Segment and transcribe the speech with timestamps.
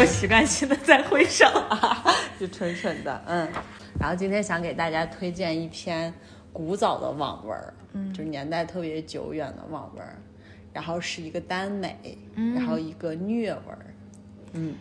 [0.00, 1.44] 我们是南瓜和鱼，我又习惯性的在挥手，
[2.40, 3.46] 就蠢蠢的，嗯。
[3.98, 6.12] 然后今天想给大家推荐一篇
[6.54, 7.58] 古早的网文，
[7.92, 10.02] 嗯，就是年代特别久远的网文，
[10.72, 13.62] 然后是一个耽美，然后一个虐文，
[14.54, 14.74] 嗯。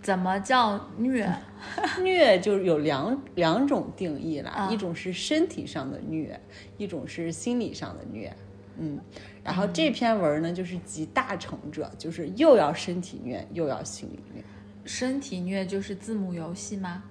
[0.00, 1.26] 怎么叫虐？
[2.02, 6.38] 虐就是有两两种定义啦，一种是身体上的虐，
[6.76, 8.34] 一种是心理上的虐。
[8.76, 8.98] 嗯，
[9.42, 14.44] 然后这篇文呢，就是集大成者，就是又要身体虐，又要心理虐。
[14.84, 17.02] 身体虐就是字母游戏吗？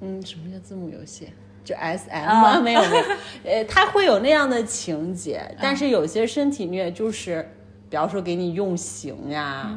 [0.00, 1.28] 嗯，什么叫字母游戏？
[1.64, 2.60] 就 S M 吗？
[2.62, 3.04] 没有没有，
[3.44, 7.46] 呃，他会有那样的情节，但是有些身体虐就是，
[7.90, 9.70] 比方说给你用刑呀。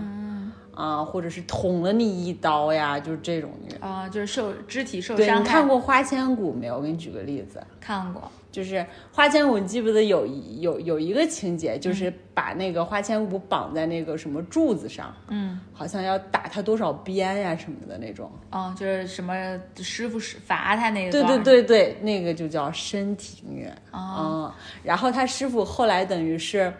[0.73, 5.17] 啊，或者是捅了你一刀呀，就是这种虐啊，就是受肢体受伤。
[5.17, 6.77] 对你看过《花千骨》没有？
[6.77, 7.61] 我给你举个例子。
[7.79, 8.75] 看过，就是
[9.11, 10.27] 《花千骨》，你记不得有
[10.59, 18.29] 有有一个情节，就是把那个花千骨绑在那个什么柱子上，嗯，好像要打他多少鞭呀什么的那种。
[18.51, 19.33] 哦，就是什么
[19.77, 21.11] 师傅是罚他那个。
[21.11, 24.53] 对对对对，那个就叫身体虐啊。
[24.83, 26.73] 然后他师傅后来等于是，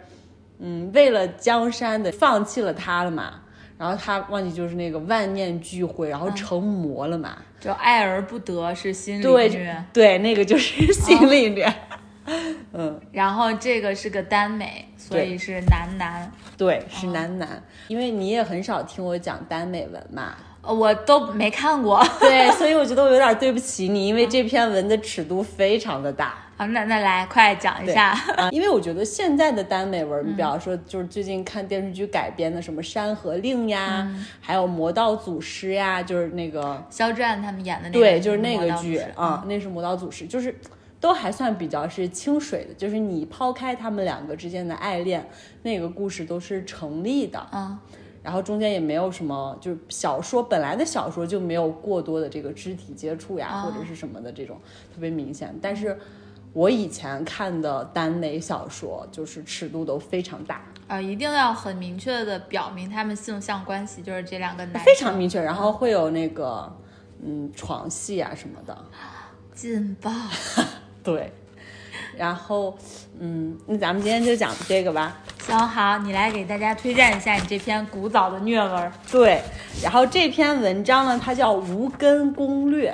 [0.58, 3.41] 嗯，为了江山的放弃了他了嘛。
[3.82, 7.36] 然后他忘记就是那个万念俱灰，然后成魔了嘛？
[7.58, 11.66] 就爱而不得是心理虐，对，那个就是心理虐。
[12.72, 16.30] 嗯，然后这个是个耽美，所以是男男。
[16.56, 20.32] 对，是男男，因为你也很少听我讲耽美文嘛。
[20.62, 26.36] 我都没看过，对， 所以我觉得我有点对不起你，因为这篇文的尺度非常的大。
[26.62, 28.10] 好，那那来快讲一下。
[28.36, 34.08] 啊，因为我觉得现在的耽美文，你比方说就是最近看电视剧改编的什么《山河令》呀，
[34.40, 40.54] 还有《魔道祖师》呀，就是那个肖战他们演的那个，对，就是那个剧啊，那是《魔道祖师》，就是
[41.00, 45.28] 都还算比较是清水的，就是你抛开他们两个之间的爱恋，
[45.62, 47.76] 那个故事都是成立的啊。
[48.22, 54.56] 然后中间也没有什么，就是小说本来的小说就没有过多的这个肢体接触呀，或者是什么的这种
[54.94, 55.52] 特别明显。
[55.60, 55.98] 但是
[56.52, 66.70] 我以前看的耽美小说，就是尺度都非常大啊，一定要很明确的表明他们性向关系，就是这两个男非常明确，然后会有那个
[67.24, 68.76] 嗯床戏啊什么的，
[69.54, 70.10] 劲爆，
[71.02, 71.32] 对。
[72.16, 72.76] 然后，
[73.18, 75.18] 嗯，那咱们今天就讲这个吧。
[75.46, 78.92] 行，好，你来给大家推荐一下你这篇古早的虐文。
[79.10, 79.42] 对，
[79.82, 82.92] 然后这篇文章呢，它叫《无根攻略》。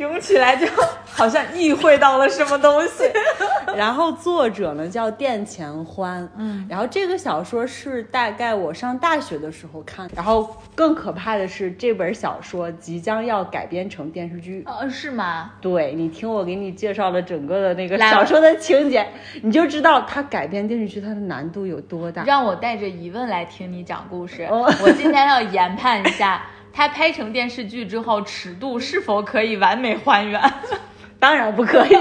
[0.00, 0.66] 听起来就
[1.04, 3.04] 好像意会到了什么东西。
[3.76, 10.10] 然后作者呢叫殿前欢，嗯，然后这个小说是大概我上大学的时候看。
[10.16, 14.64] 然后更可怕的是，这本小说即将要改编成电视剧。
[14.66, 15.50] 呃，是吗？
[15.60, 19.06] 对，你听我给你介绍了整个的那个小说的情节，
[19.42, 22.24] 你就知道它改编电视剧它的难度有多大。
[22.24, 26.42] 让我带着疑问来听你讲故事，我今天要研判一下。
[26.72, 30.40] 它拍成电视剧之后，尺度是否可以完美还原？
[31.18, 31.96] 当然不可以。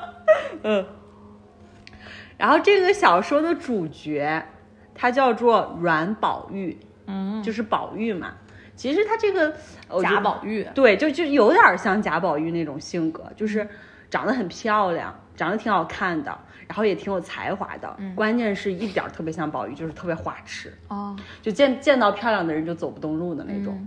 [0.62, 0.86] 嗯。
[2.36, 4.44] 然后这个小说的主角，
[4.94, 6.76] 他叫做阮宝玉，
[7.06, 8.34] 嗯，就是宝玉嘛。
[8.74, 9.54] 其实他这个
[10.02, 13.66] 贾宝玉，对，就就有点像贾宝玉那种性格，就是
[14.10, 16.36] 长得很漂亮，长得挺好看的，
[16.66, 17.96] 然后也挺有才华的。
[18.16, 23.86] 关键是一点特别像宝玉，就是特别花痴哦，就见见到漂亮的人就走不动路的那种。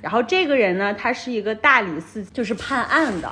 [0.00, 3.30] 然后这个人呢，他是一个大理寺，就是判案的。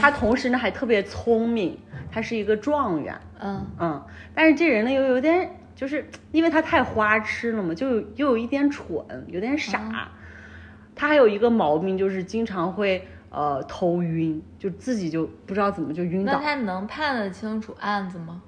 [0.00, 1.78] 他同时呢还特别聪明，
[2.10, 3.18] 他是一个状元。
[3.40, 4.02] 嗯嗯，
[4.34, 10.08] 但是这人呢又有点，就是因为他太花痴了嘛，就又有一点蠢，有点傻。
[10.94, 16.34] 他还有一个毛病，就是经常会呃头晕，就自己就不知道怎么就晕倒。
[16.34, 18.40] 那他能判得清楚案子吗？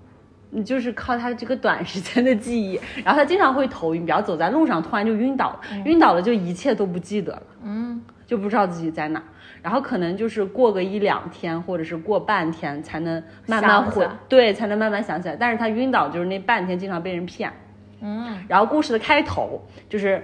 [0.50, 9.22] 你就是靠他这个短时间的记忆，然后他经常会头晕，比方走在路上突然就晕倒了，晕倒了就一切都不记得了，嗯，就不知道自己在哪，
[9.60, 15.36] 然后可能就是过个一两天或者是过半天才能慢慢回，对，才能慢慢想起来。
[15.36, 17.52] 但是他晕倒就是那半天经常被人骗，
[18.00, 20.22] 嗯，然后故事的开头就是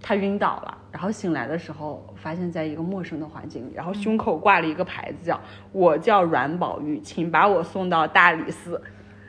[0.00, 5.38] 他晕倒了，然后醒来的时候发现在一个陌生的环境里，然后胸口挂了一个牌子叫
[5.70, 8.80] “我叫阮宝玉，请把我送到大理寺”。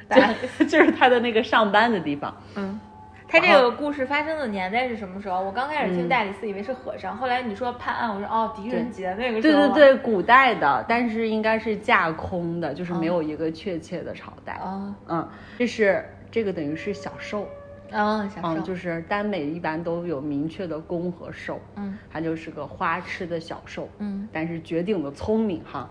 [0.60, 2.36] 就 就是他的那个上班的地方。
[2.56, 2.80] 嗯，
[3.28, 5.42] 他这个故事发生的年代是什么时候？
[5.42, 9.68] 我刚开始听大理寺以为是和尚，后来你说判案，我说哦，狄仁杰那个时候。
[9.68, 14.54] 对对对，古代的，但是应该是架空的，就是没有一个确切的朝代。
[14.54, 17.48] 啊，嗯，这是这个等于是小受。
[17.96, 21.60] 嗯，小受就是耽美一般都有明确的攻和受。
[21.76, 23.88] 嗯，他就是个花痴的小受。
[24.00, 25.88] 嗯，但是绝顶的聪明哈。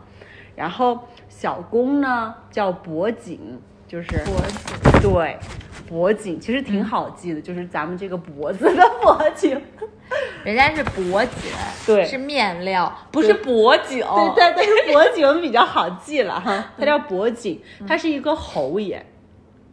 [0.54, 0.98] 然后
[1.28, 3.60] 小公呢叫博景。
[3.92, 5.38] 就是脖子，对，
[5.86, 9.60] 脖颈其实挺好记的，就是咱们这个脖子的脖颈。
[10.42, 11.52] 人家是脖颈，
[11.86, 12.02] 对。
[12.06, 13.98] 是面料，不是脖颈。
[14.34, 19.04] 对对对， 脖颈比较好记了哈，它叫脖颈，它是一个侯爷，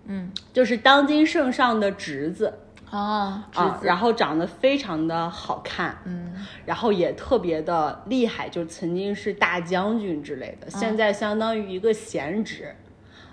[0.07, 6.33] 嗯，就是当今圣上的侄子啊，侄啊，子，然后长得非常的好看，嗯，
[6.65, 12.75] 然后也特别的厉害，就曾经是大将军之类的，现在相当于一个闲职，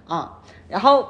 [0.08, 1.08] 啊，然后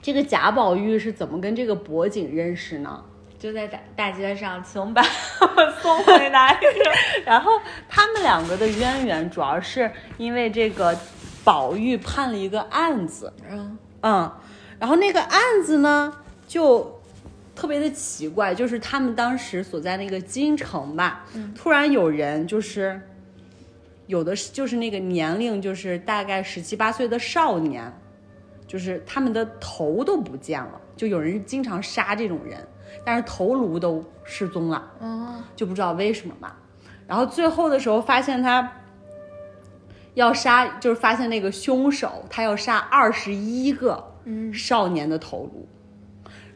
[0.00, 3.04] 这个贾宝玉是怎么跟这个博景认识呢？
[3.38, 6.58] 就在大大街上，请把我送回来？
[7.24, 7.52] 然后
[7.88, 10.98] 他们两个的渊源主要是因为这个
[11.44, 14.32] 宝玉判了一个案子，嗯嗯，
[14.78, 16.12] 然后那个案子呢
[16.48, 17.00] 就
[17.54, 23.00] 特别的奇怪，就是他们当时所在那个京城吧，突然有人就是
[24.06, 27.92] 有的是就是那个年龄就是大概十七八岁的少年，
[28.66, 32.58] 就是他们的头都不见了，就有人经常杀这种人，
[33.04, 34.90] 但是头颅都失踪了。
[35.00, 36.52] 嗯，就不知道为什么嘛。
[37.06, 38.72] 然后最后的时候发现他
[40.14, 44.12] 要杀，就是发现那个凶手他要杀二十一个
[44.52, 45.68] 少年的头颅。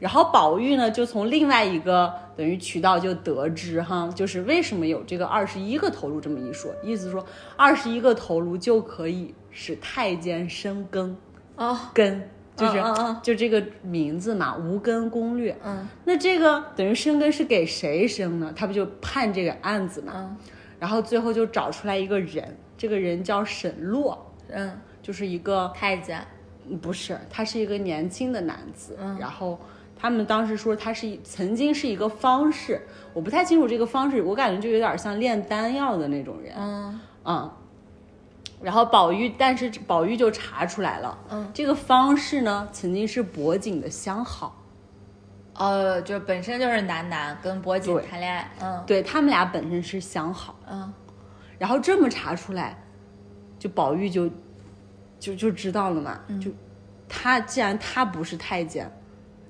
[0.01, 7.23] 然后宝玉呢，就从另外一个等于渠道就得知哈，就是为什么有这个二十一个头颅这么一说，意思说
[7.55, 11.15] 二十一个头颅就可以使太监深耕，
[11.61, 12.83] 哦，根就是、
[13.23, 15.57] 就这个名字嘛，无根攻略。
[15.65, 18.53] 嗯那这个等于生根是给谁生呢？
[18.57, 20.13] 他不就判这个案子嘛？
[20.17, 20.37] 嗯
[20.79, 26.27] 然后最后就找出来一个人，这个人叫沈洛，嗯，就是一个太监，
[26.67, 28.97] 嗯不是，他是一个年轻的男子。
[28.99, 29.59] 嗯然后
[29.95, 32.81] 他们当时说他是曾经是一个方士，
[33.13, 36.55] 我不太清楚这个方士，我感觉就有点像炼丹药的那种人。
[36.57, 37.51] 嗯嗯，
[38.63, 44.57] 然后宝玉，但是宝玉就查出来了，嗯，这个方氏呢曾经是博景的相好。
[45.55, 48.83] 呃，就本身就是男男跟博景谈恋爱，嗯。
[48.87, 50.93] 对他们俩本身是相好，嗯。
[51.59, 52.79] 然后这么查出来，
[53.59, 54.31] 就宝玉就
[55.19, 56.51] 就就知道了嘛，就
[57.09, 58.91] 他既然他不是太监，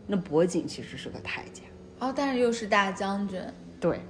[0.07, 1.65] 那博景其实是个太监，
[2.01, 3.41] 哦，但是又是大将军，
[3.79, 4.01] 对，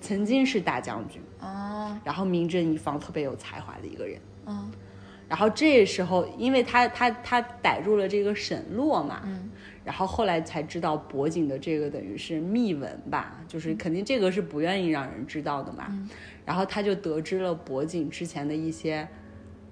[0.00, 4.20] 曾经是大将军，哦，然后名震一方，特别有才华的一个人。
[4.48, 4.70] 嗯。
[5.28, 9.50] 然后这时候，因为他他他逮住了这个沈洛嘛，嗯。
[9.84, 15.86] 然后后来才知道博景的这个等于是秘闻吧，就是肯定这个是不愿意让人知道的嘛。
[15.90, 16.08] 嗯。
[16.44, 19.06] 然后他就得知了博景之前的一些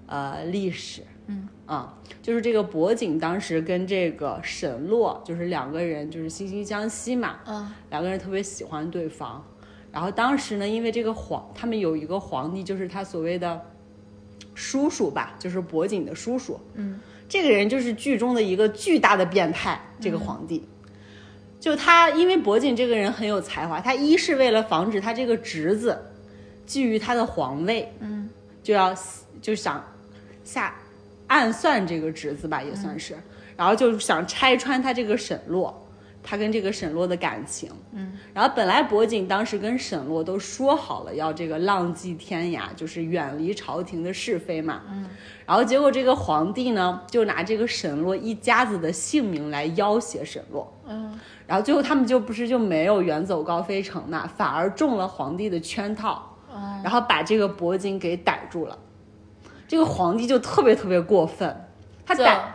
[0.05, 1.47] 呃历史，嗯。
[1.65, 7.71] 啊，就是这个博景当时跟这个沈洛就是两个人就是惺惺相惜嘛，嗯。
[7.89, 9.43] 两个人特别喜欢对方。
[9.91, 13.59] 然后当时呢，因为这个皇，他们有一个皇帝，就是他所谓的
[14.57, 16.59] 叔叔吧，就是博景的叔叔。
[16.73, 16.99] 嗯，
[17.29, 19.79] 这个人就是剧中的一个巨大的变态。
[20.01, 20.63] 这个皇帝，
[21.59, 25.97] 就他，因为博景这个人很有才华，他一是为了防止他这个侄子
[26.67, 28.29] 觊觎他的皇位，嗯
[28.63, 28.95] 就要
[29.41, 29.83] 就想
[30.43, 30.75] 下
[31.27, 33.15] 暗算这个侄子吧，也算是，
[33.55, 35.86] 然后就想拆穿他这个沈洛。
[36.29, 45.09] 他跟这个沈洛的感情，嗯，然后本来博景当时跟沈洛都说好了要这个浪迹天涯，就是远离朝廷的是非嘛，嗯，
[45.45, 51.17] 然后结果这个皇帝呢，就拿这个沈洛一家子的性命来要挟沈洛，嗯。
[51.47, 56.81] 然后最后他们就不是就没有远走高飞成嘛，反而中了皇帝的圈套，嗯。
[56.83, 58.77] 然后把这个博景给逮住了。
[59.65, 61.69] 这个皇帝就特别特别过分，
[62.05, 62.53] 他逮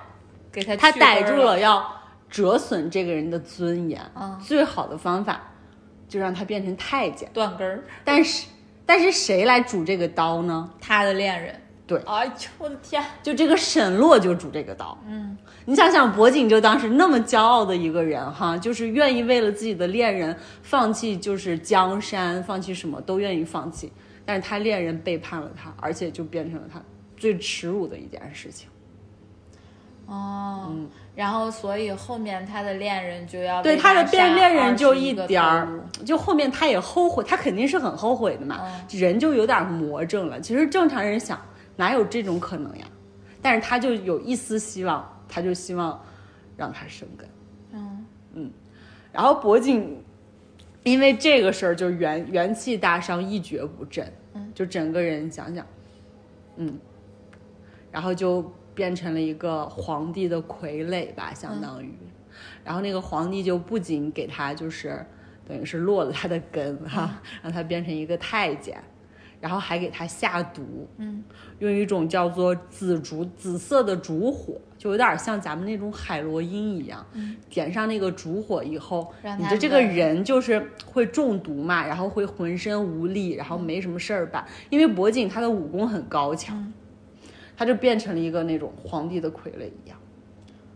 [0.52, 1.58] 给他他逮住了。
[1.58, 2.01] 要
[2.32, 5.40] 折损这个人的尊严，嗯最好的方法
[6.08, 7.30] 就让他变成太监。
[7.32, 8.48] 断根儿，但是
[8.86, 10.68] 但是谁来主这个刀呢？
[10.80, 11.54] 他的恋人，
[11.86, 14.98] 对哎呦我的天，就这个沈洛就主这个刀。
[15.06, 15.36] 嗯
[15.66, 23.92] 你想想，博景就当时那么骄傲的一个人哈，就是愿意为了自己的恋人放弃，就是江山，放弃什么都愿意放弃。
[24.24, 26.82] 但是他恋人背叛了他，而且就变成了他
[27.16, 28.68] 最耻辱的一件事情。
[30.06, 35.68] 哦，嗯然后所以后面他的恋人就要对他的变恋人就一一点儿，
[36.06, 40.40] 就后面他也后悔，他肯定是很后悔的嘛，人就有点魔怔了。
[40.40, 41.40] 其实正常人想，
[41.76, 42.86] 哪有这种可能呀？
[43.42, 46.00] 但是他就有一丝希望，他就希望
[46.56, 47.28] 让他生根。
[48.34, 48.50] 嗯。
[49.12, 50.02] 然后博景
[50.84, 54.10] 因为这个事儿就元元气大伤，一蹶不振，
[54.54, 55.66] 就整个人想想，
[56.56, 56.78] 嗯，
[57.90, 61.92] 然后就变成了一个皇帝的傀儡吧，相当于。
[62.64, 65.04] 然后那个皇帝就不仅给他就是
[65.46, 68.82] 等于是落了他的根哈，让他变成一个太监，
[69.40, 71.22] 然后还给他下毒，嗯，
[71.58, 77.04] 用一种叫做紫竹紫色的烛火，就有点像咱们那种海洛因一样，
[77.50, 86.72] 点上那个烛火以后，你的这个人就是会中毒嘛，然后会浑身无力，然后没什么事儿办，因为博景他的武功很高强，
[87.56, 89.98] 他就变成了一个那种皇帝的傀儡一样。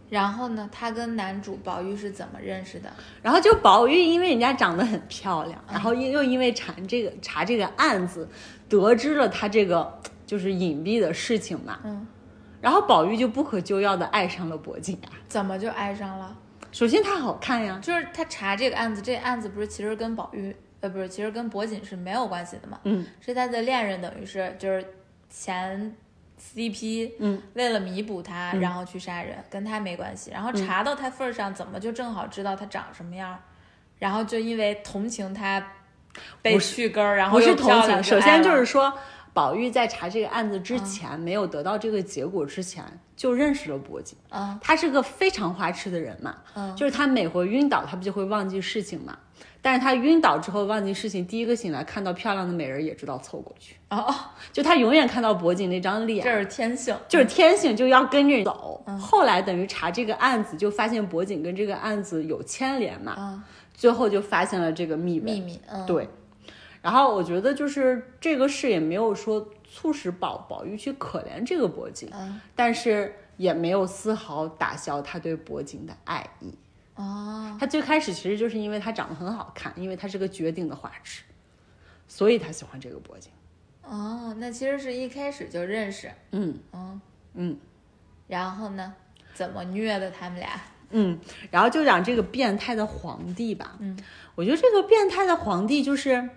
[0.08, 2.88] 然后呢，他跟男主宝玉是怎么认识的？
[3.22, 8.28] 然后就宝玉，因为人家长得很漂亮，然后又又因为查这个查这个案子，
[8.68, 12.06] 得知了他这个就是隐蔽的事情嘛，嗯，
[12.60, 15.10] 然后宝玉就不可救药的爱上了博景啊。
[15.26, 16.36] 怎么就爱上了？
[16.70, 24.86] 首先他好看呀，就是他查这个案子，这个案子不是其实跟宝玉，呃，不是，其实跟博锦是没有关系的嘛，嗯，是他的恋人，等于是就是
[25.28, 25.96] 前
[26.40, 30.30] CP，嗯，为了弥补他，然后去杀人，跟他没关系。
[30.30, 33.38] 然后查到他份儿上，怎么就正好知道他长什么样儿？
[33.98, 35.64] 然后就因为同情他
[36.42, 38.92] 被不是去根儿，然后不是同情，首先就是说。
[39.36, 42.82] 宝玉在查这个案子之前，没有得到这个结果之前，
[43.14, 44.16] 就认识了博景。
[44.30, 49.18] 嗯他是个非常花痴的人嘛，嗯就是他每回晕倒，他不就会忘记事情嘛？
[49.66, 53.74] 但是他晕倒之后忘记事情，第一个醒来看到漂亮的美人，也知道凑过去。
[53.90, 54.14] 哦，
[54.52, 58.80] 就他永远看到博景那张脸，这是天性，就是天性就要跟着走。
[58.96, 63.42] 后来等于查这个案子，就发现博景跟这个案子有牵连嘛，嗯，
[63.74, 65.32] 最后就发现了这个秘密。
[65.32, 66.08] 秘密，嗯，对，
[66.80, 76.54] 然后我觉得就是这个事也没有说促使宝宝玉去可怜这个博景，嗯，但是也没有丝毫打消他对博景的爱意。
[76.96, 81.22] 哦，他最开始其实就是因为他长得很好看，因为他是个绝顶的花痴，
[82.08, 83.30] 所以他喜欢这个铂金。
[83.82, 87.00] 哦，那其实是一开始就认识，嗯嗯，
[87.34, 87.58] 嗯
[88.26, 88.92] 然后呢，
[89.32, 90.60] 怎么虐的他们俩？
[90.90, 91.18] 嗯，
[91.50, 93.76] 然后就讲这个变态的皇帝吧。
[93.80, 93.96] 嗯，
[94.34, 96.30] 我觉得这个变态的皇帝就是，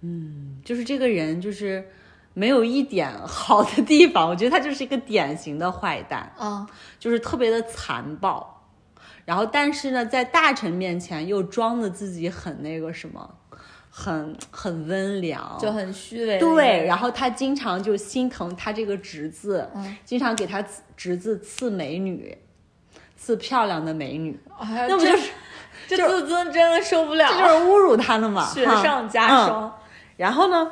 [0.00, 1.88] 嗯，就是这个人就是
[2.34, 6.32] 没有一点好的地方，我觉得他就是一个典型的坏蛋。
[6.38, 6.66] 嗯，
[6.98, 8.55] 就是特别的残暴，
[9.26, 13.28] 然后但是呢，在大臣面前又装的自己很那个什么，
[13.90, 16.86] 很很温良，就很虚伪对。
[16.86, 22.38] 然后他经常就心疼他这个侄子，嗯经常给他侄侄子赐美女，
[23.16, 25.30] 赐漂亮的美女，那不就是
[25.88, 28.46] 这就自尊真的受不了，这就是侮辱他了嘛？
[28.46, 29.78] 雪上加嗯霜。
[30.16, 30.70] 然后呢，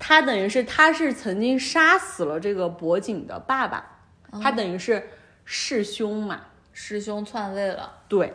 [0.00, 4.00] 他等于是他是曾经杀死了这个博景的爸爸，
[4.42, 5.08] 他等于是
[5.44, 6.40] 弑兄嘛。
[6.82, 8.32] 师兄篡位了，对，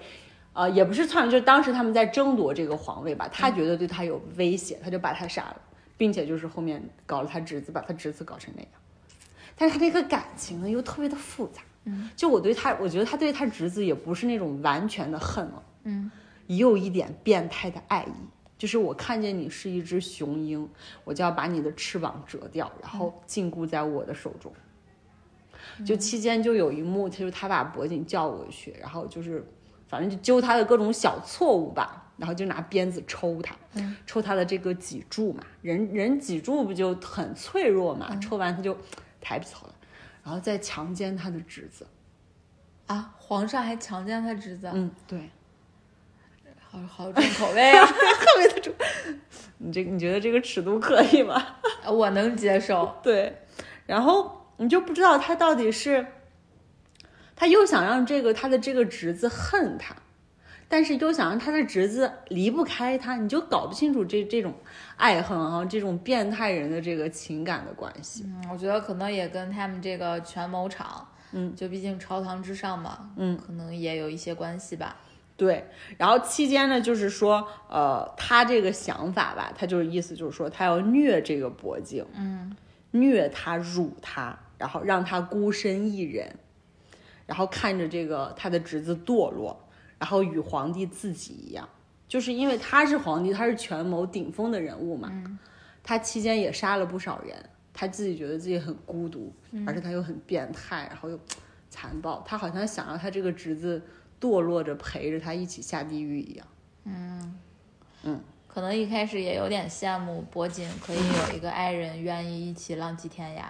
[0.53, 5.57] 呃，也不是篡位，就是当时他们在争夺这个皇位吧，他觉得对他有威胁，他就把他杀了，
[5.97, 8.71] 并且就是后面搞了他侄子，把他侄子搞成那样。
[9.57, 16.11] 但是他这个感情呢又特别的复杂，嗯，就我对他，我觉得他对他侄子也不是那种完全的恨了，嗯，
[16.45, 18.13] 也有一点变态的爱意。
[18.57, 20.69] 就是我看见你是一只雄鹰，
[21.03, 24.53] 我就要把你的翅膀折掉，然后禁锢在我的手中。
[25.83, 29.43] 就期间就有一幕，就是他把博景叫过去，然后就是
[29.87, 33.55] 反正就揪他的各种小错误吧，然后就拿鞭子抽他，
[34.05, 38.77] 抽他的这个脊柱嘛，人人脊柱不就很脆弱嘛，抽完他就
[39.19, 39.73] 抬不起头来，
[40.23, 41.85] 然后再强奸他的侄子。
[42.87, 45.31] 啊，皇上还强奸他侄子，嗯，对，
[46.69, 47.83] 好好重口味啊！
[47.83, 48.71] 特别的重。
[49.57, 51.43] 你这你觉得这个尺度可以吗？
[51.87, 53.41] 我能接受，对，
[53.87, 56.05] 然后你就不知道他到底是，
[57.35, 59.95] 他又想让这个他的这个侄子恨他，
[60.67, 64.53] 但是又想让他的侄子离不开他，你就搞不清楚这这种
[64.95, 68.23] 爱恨啊，这种变态人的这个情感的关系。
[68.25, 74.95] 嗯，我觉得可能也跟他们这个权谋场，嗯，就毕竟朝堂之上嘛，嗯，可能也有一些关系吧。
[75.37, 82.55] 对，然后期间呢，就是说，呃，他这个想法吧，他就是意思就是说，他要虐这个博景，嗯，
[82.91, 86.35] 虐他、辱他，然后让他孤身一人，
[87.25, 89.67] 然后看着这个他的侄子堕落，
[89.99, 91.67] 然后与皇帝自己一样，
[92.07, 95.11] 就是因为他是皇帝，他是权谋顶峰的人物嘛，
[95.83, 97.37] 他期间也杀了不少人，
[97.73, 99.33] 他自己觉得自己很孤独，
[99.67, 101.19] 而且他又很变态，然后又
[101.69, 103.81] 残暴，他好像想让他这个侄子
[104.19, 106.47] 堕落着陪着他一起下地狱一样。
[108.55, 113.41] 可能一开始也有点羡慕博锦可以有一个爱人愿意一起浪迹天涯。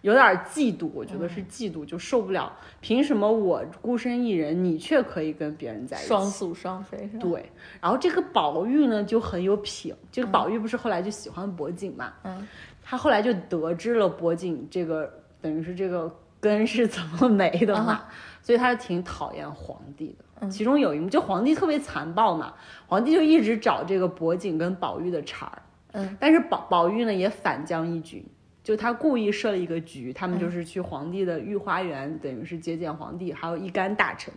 [0.00, 2.52] 有点嫉妒，我觉得是嫉妒，就受不了。
[2.80, 6.08] 凭什么我孤身一人，你却可以跟别人在一起？
[6.08, 7.20] 双宿双飞是吧？
[7.20, 12.44] 对，然后这个宝玉呢就很有品，这个宝玉不是后来就喜欢博景嘛，嗯，
[12.82, 15.08] 他后来就得知了博景这个
[15.40, 18.06] 等于是这个根是怎么 没的嘛，
[18.42, 20.48] 所以他就挺讨厌皇帝的。
[20.48, 22.54] 其中有一幕，就皇帝特别残暴嘛，
[22.86, 25.62] 皇帝就一直找这个博景跟宝玉的茬儿，
[25.94, 28.24] 嗯，但是宝宝玉呢也反将一军，
[28.62, 30.30] 就他故意设了一个局，他嗯。
[30.30, 34.32] 们就是去皇帝的御花园，等于是接见皇帝，还有一干大臣，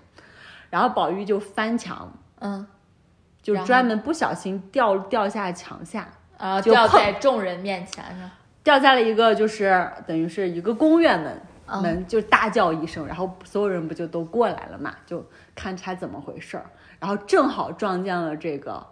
[0.72, 2.65] 然后宝玉就翻墙，嗯，
[3.43, 8.31] 就专门不小心掉掉下墙下，啊，掉在众人面前是吧？
[8.63, 11.39] 掉在了一个就是等于是一个宫院门。
[11.72, 11.82] 嗯。
[11.82, 15.25] 门就大叫一声，然后所有人不就都过来了嘛，就
[15.56, 16.66] 看他怎么回事儿，
[17.00, 18.86] 然后正好撞见了这个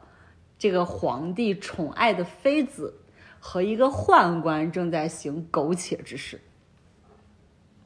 [0.58, 2.94] 这个皇帝宠爱的妃子
[3.40, 6.40] 和一个宦官正在行苟且之事，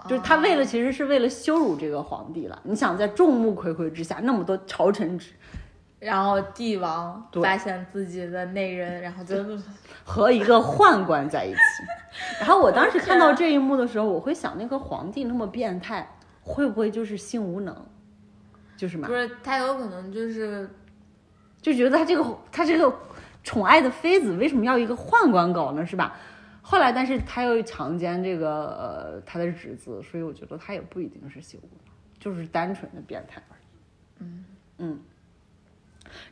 [0.08, 2.60] 就是他为了其实是为了羞辱这个皇帝了。
[2.64, 5.32] 你想在众目睽睽之下，那么多朝臣之
[6.00, 9.36] 然后帝王发现自己的内人，然后就
[10.04, 11.58] 和一个宦官在一起。
[12.40, 17.76] 然后我当时看到 这一幕的时候，我会想，那个皇帝那么变态，会不会就是性无能？
[18.76, 20.70] 就是嘛不，是他有可能就是
[21.62, 22.94] 就觉得他这个他这个
[23.44, 25.86] 宠爱的妃子为什么要一个宦官搞呢？
[25.86, 26.18] 是吧？
[26.62, 33.66] 后来，但是他又强奸这个呃他的侄子，所以我觉得他也不一定是性无能，就是单纯的变态而已。
[34.20, 34.46] 嗯
[34.80, 35.00] 嗯。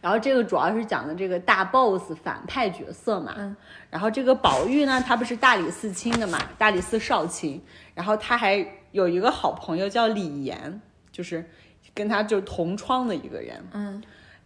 [0.01, 3.55] 然后这个主要是讲的这个大 boss 反派角色嘛，嗯。
[3.89, 7.61] 然后这个宝玉呢，他不是大理寺卿的嘛，大理寺少卿，
[7.93, 11.45] 然后他还有一个好朋友叫李岩，就是
[11.93, 14.03] 跟他就同窗的一个人，嗯。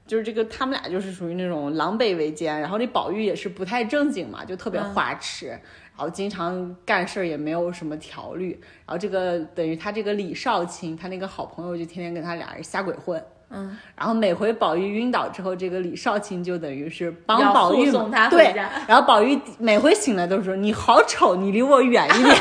[0.08, 8.51] 就是这个他们俩就是属于那种狼狈为奸，然后那宝玉也是不太正经嘛，就特别花痴，然后经常干事儿也没有什么条律，
[8.86, 13.20] 然后这个等于他这个李少卿，他那个好朋友就天天跟他俩人瞎鬼混。
[13.56, 22.36] 嗯，然后每回宝玉晕倒之后，这个李少卿就等于是帮宝玉送他回对家，然后宝玉每回醒来都说你好丑，你离我远一点，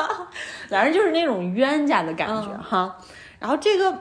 [0.68, 2.62] 反正就是那种冤家的感觉、嗯。
[2.62, 2.96] 哈。
[3.38, 3.98] 然后这个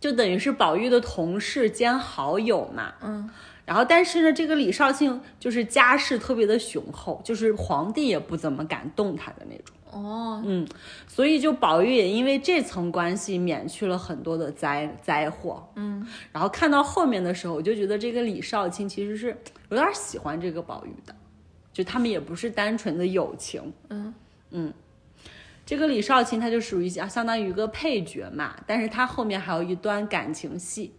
[0.00, 3.30] 就等于是宝玉的同事兼好友嘛，嗯，
[3.64, 9.76] 然后但是呢，这个李少卿就是家世特别的雄厚，就是皇帝也不怎么敢动他的那种。
[9.92, 10.66] 哦，嗯
[11.06, 19.36] 所以就宝玉也因为这层关系免去了很多的灾灾祸，嗯，然后看到后面的时候，我就觉得这个李少卿其实是
[19.68, 21.14] 有点喜欢这个宝玉的，
[21.72, 24.12] 就他们也不是单纯的友情，嗯。
[24.54, 24.70] 嗯，
[25.64, 30.92] 这个李少卿他就属于相相当于一个配角嘛，但是他后面还有一段感情戏，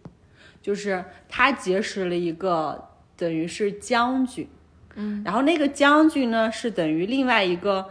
[0.60, 4.48] 就是他结识了一个等于是将军，
[4.96, 7.86] 嗯，然后那个将军呢是等于另外一个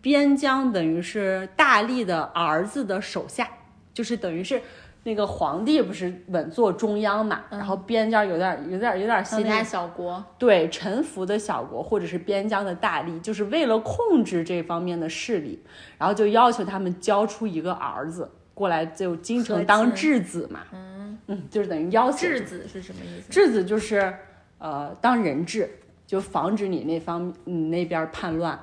[0.00, 3.48] 边疆，等于是大力的儿子的手下，
[3.92, 4.60] 就是等于是。
[5.02, 15.58] 那个皇帝不是稳坐中央嘛，然后边疆有点有点有点像其他那个小国，对臣服的小国或者是边疆的大吏，就是为了控制这方面的势力，
[15.96, 20.60] 然后就要求他们交出一个儿子过来，就京城当质子嘛。
[20.72, 23.32] 嗯就是等于要求质子是什么意思？
[23.32, 24.14] 质子就是
[24.58, 28.60] 呃当人质，就防止你那方你那边叛乱。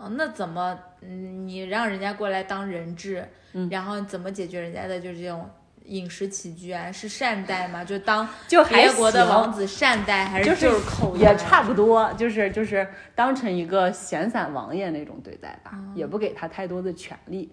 [0.00, 5.48] 哦，那怎么，嗯，你让人家过来当人质，嗯然后怎么解决人家的就是这种
[5.84, 6.90] 饮食起居啊？
[6.90, 7.84] 是善待吗？
[7.84, 17.50] 就当 就还别国的王子善待，还就是就是口也差不多，就是就是当成一个闲散王爷那种对待吧，也不给他太多的权利。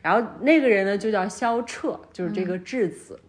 [0.00, 3.20] 然后那个人呢就叫萧彻，就是这个质子。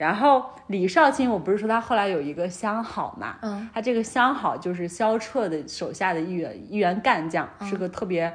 [0.00, 8.32] 然后李少卿，我不是说他后来有一个相好嘛，嗯，他这个相好就是萧彻的手下的一员一员干将，是个特别，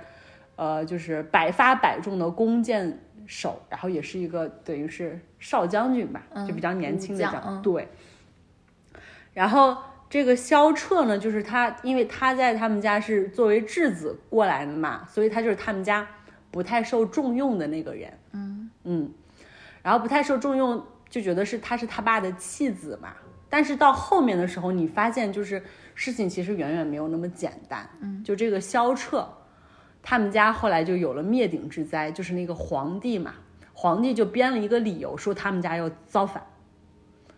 [0.57, 7.61] 呃，就是百发百中的弓箭手，然后也是一个等于是少将军吧，就比较年轻的将，武将嗯。
[7.63, 7.87] 对。
[9.33, 9.75] 然后
[10.07, 16.07] 这个萧彻呢，就是他，因为他在他们家是作为质子过来的嘛，所以他就是他们家
[16.51, 18.13] 不太受重用的那个人。
[18.33, 18.69] 嗯。
[18.83, 19.11] 嗯，
[19.81, 23.13] 然后不太受重用，就觉得是他是他爸的弃子嘛。
[23.49, 25.63] 但是到后面的时候，你发现就是
[25.93, 27.89] 事情其实远远没有那么简单。
[28.01, 29.27] 嗯，就这个萧彻，
[30.01, 33.35] 他们家后来就有了灭顶之灾，就是那个皇帝嘛，
[33.73, 36.43] 皇帝就编了一个理由说他们家要造反。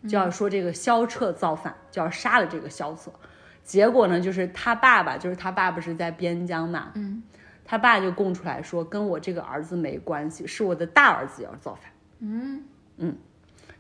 [0.08, 3.12] 就要说这个萧彻造反，就要杀了这个萧策。
[3.63, 7.21] 结果呢，就是他爸爸，就是他爸不是在边疆嘛，嗯，
[7.65, 11.91] 他爸就供出来说，跟我这个儿子没关系，是我的大儿子要造反。
[12.19, 12.63] 嗯
[12.97, 13.17] 嗯，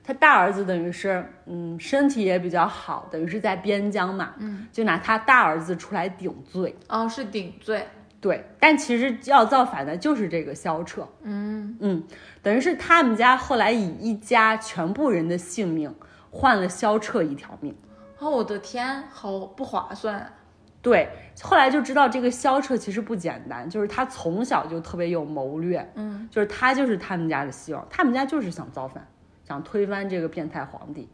[0.07, 6.73] 他大儿子等于是，嗯，身体也比较好，等于是在边疆嘛，嗯，就拿他大儿子出来顶罪。
[6.87, 7.85] 哦，是顶罪，
[8.21, 11.05] 对，但其实要造反的就是这个萧彻。
[11.23, 12.01] 嗯嗯，
[12.41, 15.93] 等于是他们家后来以一家全部人的性命
[16.31, 17.75] 换了萧彻一条命。
[18.17, 20.31] 哦，我的天，好不划算啊。
[20.81, 21.09] 对，
[21.41, 29.05] 后来就知道这个萧彻其实不简单，就是他从小就特别有谋略，嗯，就是他就是他们家的希望，他们家就是想造反，
[29.47, 31.07] 想推翻这个变态皇帝，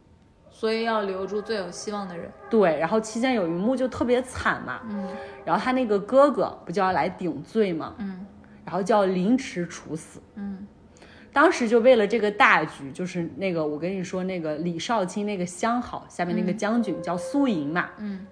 [0.50, 2.28] 所以要留住最有希望的人。
[2.50, 5.08] 对，然后期间有一幕就特别惨嘛，嗯。
[5.44, 8.26] 然后他那个哥哥不就要来顶罪嘛，嗯。
[8.64, 10.20] 然后就要凌迟处死。
[10.34, 10.66] 嗯。
[11.32, 18.26] 当时就为了这个大局，就是那个我跟你说那个李少卿那个相好下面那个将军叫苏莹嘛，嗯。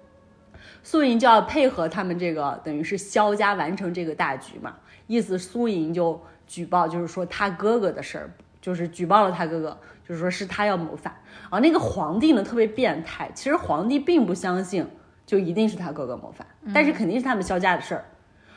[0.83, 4.75] 苏莹就要配合他们这个等于是萧家完成这个大局嘛，
[5.07, 11.13] 意思苏莹就举报，就是说他哥哥的事儿，就是举报了他哥哥，就是说是他要谋反。
[11.43, 14.87] 然后那个皇帝呢特别变态，其实皇帝并不相信
[15.25, 18.05] 就一定是他哥哥谋反，但是肯定是他们萧家的事儿。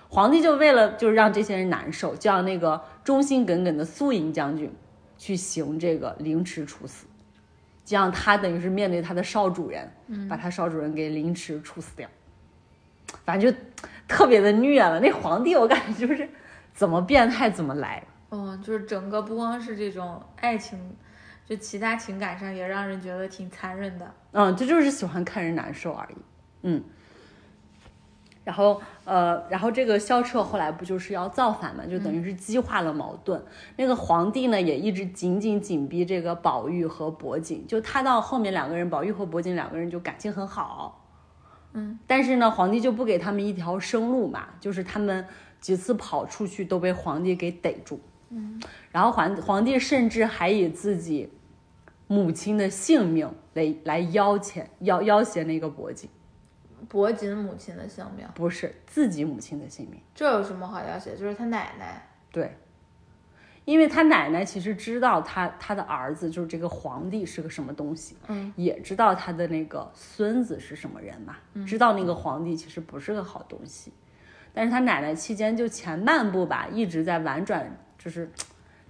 [0.09, 4.72] 皇帝就为了就是让这些人难受，就让那个忠心耿耿的苏银将军
[5.18, 7.06] 去行这个凌迟处死，
[7.85, 9.90] 这样他等于是面对他的少主人，
[10.28, 12.09] 把他少主人给凌迟处死掉。
[13.24, 13.59] 反正就
[14.06, 15.00] 特别的虐了。
[15.00, 16.28] 那皇帝我感觉就是
[16.72, 18.02] 怎么变态怎么来。
[18.28, 20.78] 哦，就是整个不光是这种爱情，
[21.46, 24.14] 就其他情感上也让人觉得挺残忍的。
[24.32, 26.16] 嗯，这就是喜欢看人难受而已。
[26.62, 26.82] 嗯。
[28.44, 33.42] 然后，呃，然后这个萧彻后来不就是要造反嘛，就等于是激化了矛盾。
[33.74, 41.04] 那个皇帝呢，也一直紧紧紧逼这个宝玉和博景，就他到后面两个人，宝玉和博景两个人就感情很好。
[41.72, 45.26] 嗯，但是呢，皇帝就不给他们一条生路嘛，就是他们
[45.61, 48.00] 几次跑出去都被皇帝给逮住。
[48.30, 51.28] 嗯，然后皇皇帝甚至还以自己
[52.07, 56.09] 母亲的性命来来要挟要要挟那个伯景，
[56.88, 60.01] 伯锦母亲的性命，不是自己母亲的性命。
[60.14, 61.16] 这有什么好要挟？
[61.16, 62.09] 就是他奶奶。
[62.31, 62.57] 对，
[63.64, 73.92] 因为他奶奶其实知道他他的儿子就是这个皇帝是个什么东西，嗯，也知道他的那个孙子是什么人嘛，知道那个皇帝其实不是个好东西，
[74.53, 78.31] 但是他奶奶期间就前半部吧一直在婉转，就是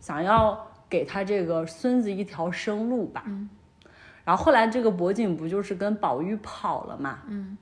[0.00, 3.48] 想要给他这个孙子一条生路吧，嗯，
[4.24, 7.56] 然后后来这个博景不就是跟宝玉跑了嘛，嗯。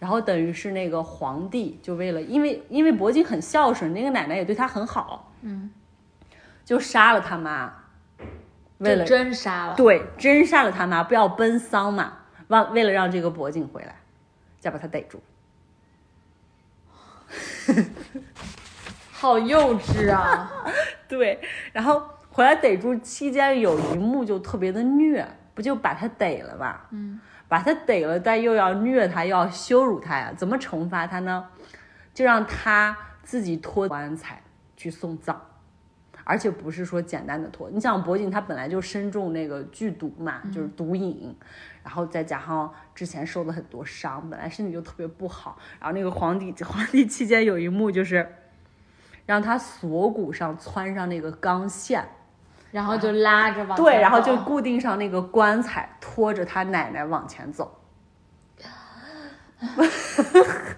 [0.00, 5.70] 然后等于是那个皇帝就为了，因为因为博景很孝顺，那个奶奶也对他很好，嗯，
[6.62, 7.72] 就杀了他妈，
[8.78, 9.74] 为了真杀了。
[9.76, 13.96] 对真杀了他妈，不要奔丧嘛，为为了让这个博景回来，
[14.58, 15.22] 再把他逮住。
[19.10, 20.52] 好幼稚啊！
[21.08, 21.40] 对，
[21.72, 22.02] 然后
[22.34, 26.80] 回来逮住期间有一幕就特别的虐，不就把他逮了嘛？
[26.90, 30.32] 嗯，把他逮了，但又要虐他，又要羞辱他呀？
[30.36, 31.46] 怎么惩罚他呢？
[32.12, 34.42] 就让他自己拖棺材
[34.76, 35.40] 去送葬，
[36.24, 37.70] 而且不是说简单的拖。
[37.70, 41.32] 你想，博景他本来就身中那个剧毒嘛，就是毒瘾，
[41.84, 45.56] 然后再加上之前受了很多伤，本来身体就特别不好。
[45.78, 48.28] 然后那个皇帝， 皇帝期间有一幕就是
[49.24, 52.04] 让他锁骨上穿上那个钢线，
[52.74, 57.80] 然后就拉着往对，然后就固定上那个棺材，拖着他奶奶往前走。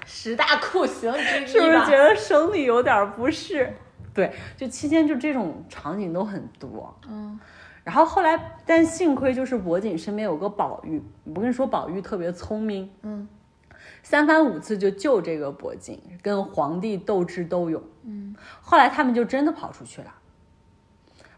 [0.04, 3.72] 十大酷刑之一 是不是觉得生理有点不适？
[4.12, 6.94] 对，就期间就这种场景都很多。
[7.08, 7.40] 嗯，
[7.82, 13.26] 然后后来，但幸亏就是博景身边有个宝玉，我跟你说，宝玉特别聪明，嗯，
[14.02, 17.82] 三番五次就救这个博景，跟皇帝斗智斗勇。
[18.04, 20.12] 嗯，后来他们就真的跑出去了。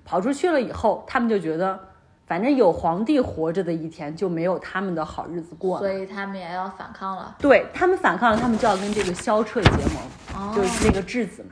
[0.08, 1.78] 跑出去了以后，他们就觉得，
[2.26, 5.86] 反正有皇帝活着的一天，就没有他们的好日子过了。
[5.86, 7.36] 所以他们也要反抗了。
[7.38, 9.96] 对他们反抗了，他们就要跟这个萧彻结盟，
[10.34, 11.50] 哦就是那个质子嘛，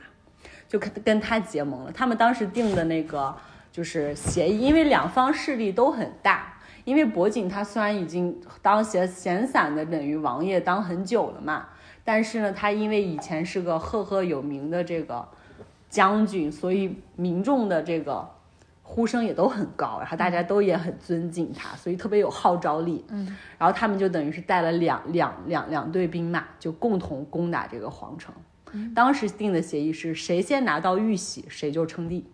[0.67, 1.91] 就跟跟他结盟了。
[1.91, 3.31] 他们当时定的那个
[3.71, 6.55] 就是协议，因为两方势力都很大。
[6.83, 11.67] 因为博景他虽然已经当闲闲散的等于王爷当很久了嘛，
[12.03, 15.27] 但是呢，他因为以前是个赫赫有名的这个
[15.89, 18.25] 将军，所以民众的这个
[18.89, 23.05] 呼声也都很高，然后大家都也很尊敬他，所以特别有号召力。
[23.09, 28.33] 嗯，然后他们就等于是带了两两两两队兵马，就共同攻打这个皇城。
[28.95, 32.25] 当时定的协议是谁先拿到玉玺，谁就称帝，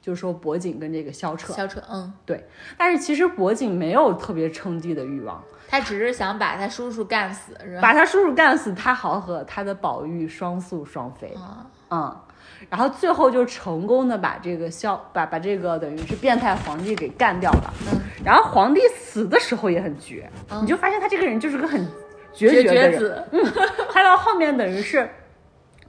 [0.00, 1.52] 就是说博景跟这个萧彻。
[1.52, 7.82] 萧彻，嗯，对但是其实博景没有特别称帝的欲望，他只是想把他叔叔干死，是吧？
[7.82, 11.28] 把他叔叔干死，他好和他的宝玉双宿双飞。
[11.34, 12.16] 啊，嗯，
[12.68, 17.74] 然后最后就成功的把这个萧把把这个等于是变态皇帝给干掉了。
[17.92, 21.86] 嗯，然后皇帝死的时候也很绝，嗯你就发现他这个人就是个很
[22.32, 22.98] 决绝绝的人。
[22.98, 23.24] 子，
[23.90, 25.08] 他到后面等于是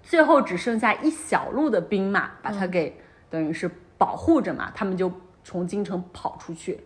[0.02, 5.12] 最后只剩下一小路的兵马把他给、等于是保护着嘛，他们就
[5.44, 6.80] 从京城跑出去。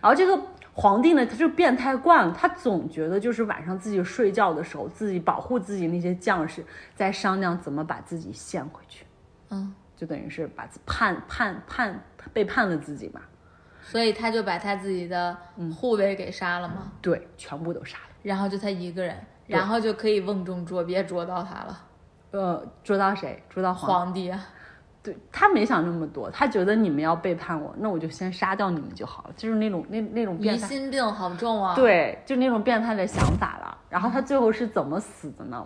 [0.00, 0.38] 然后这个
[0.74, 9.03] 皇帝呢，他就变态惯了，他总觉得就是晚上自己睡觉的时候，自己保护自己那些将士在商量怎么把自己献回去，
[9.54, 13.20] 嗯，就等于是把自判判判背叛了自己嘛。
[13.80, 15.36] 所以他就把他自己的
[15.78, 18.14] 护卫给杀了嘛，对，全部都杀了。
[18.22, 19.14] 然后就他一个人，
[19.46, 21.84] 然后就可以瓮中捉鳖捉到他了。
[22.30, 23.42] 呃，捉到谁？
[23.50, 24.06] 捉到皇。
[24.06, 24.42] 皇帝啊，
[25.02, 30.56] 对他没想那么多，他觉得你们要背叛我，那我就先杀掉你们就好了，就是那种那那种疑。
[30.56, 33.76] 心病好重啊。，对，就那种变态的想法了。
[33.90, 35.64] 然后他最后是怎么死的呢？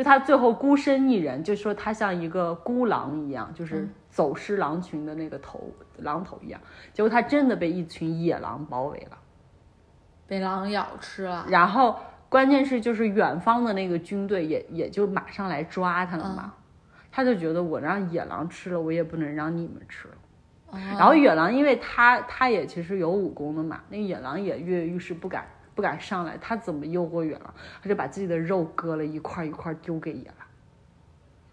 [0.00, 6.58] 就他最后孤身一人，就说他像一个孤狼一样，就是走失狼群的那个头狼头一样。
[6.94, 9.18] 结果他真的被一群野狼包围了。
[10.26, 11.44] 被狼咬吃了。
[11.50, 16.54] 然后关键是就是远方的那个军队也也就马上来抓他了嘛。
[17.12, 20.08] 他就觉得我让野狼吃了，我也不能让你们吃
[20.96, 26.36] 然后野狼因为他他也其实有武功的嘛，那个野狼也跃跃欲试，不敢不敢上来。
[26.38, 27.54] 他怎么诱惑野狼？
[27.82, 30.46] 他就把自己的肉割了一块一块丢给野狼，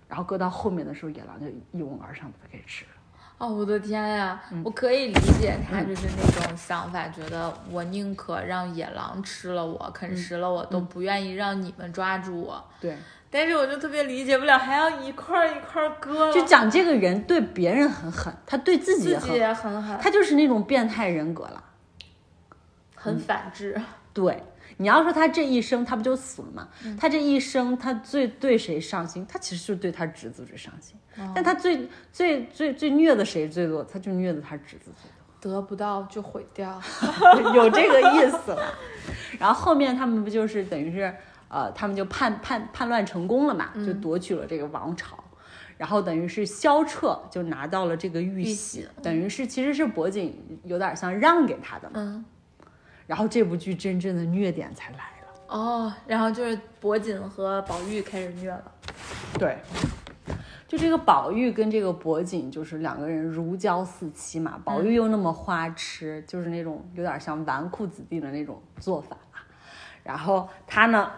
[0.08, 2.92] 然后割到后面的时候，野狼就一拥而上把它给吃了。
[3.40, 4.42] 哦，我的天呀！
[4.52, 12.66] 嗯我可以理解他就是那种想法，觉得我宁可让野狼吃了我、啃嗯食了我，都不愿意让你们抓住我。
[12.82, 12.98] 对，
[13.30, 21.64] 但是我就特别理解不了，还要一块儿一块儿割，就讲这个人对别人很狠，他对自己也很自己，也很狠，他就是那种变态人格了。
[22.96, 23.80] 很反制。
[24.26, 24.42] 对，
[24.78, 26.68] 你要说他这一生他不就死了吗？
[26.84, 29.24] 嗯他这一生他最对谁上心？
[29.30, 30.98] 他其实就是对他侄子最上心。
[31.18, 33.84] 哦但他最最最最虐的谁最多？
[33.84, 36.82] 他就虐的他侄子最多得不到就毁掉，
[37.44, 38.74] 多，有这个意思了。
[39.38, 41.14] 然后后面他们不就是等于是
[41.48, 45.24] 呃，他们就叛叛叛乱成功了嘛，就嗯夺取了这个王朝。
[45.78, 51.94] 然后等于是萧彻就拿到了这个玉玉玺玺，等于是其实是博景有点像让给他的嘛。
[51.98, 52.26] 嗯，
[53.08, 55.04] 然后这部剧真正的虐点才来了。
[55.48, 58.72] 哦，然后就是博锦和宝玉开始虐了，
[59.40, 59.58] 对，
[60.68, 64.60] 就这个宝玉跟这个博锦，就是两个人如胶似漆嘛。
[64.66, 69.16] 宝玉又那么花痴，就是那种有点像纨绔子弟的那种做法。
[70.04, 71.10] 然后他呢，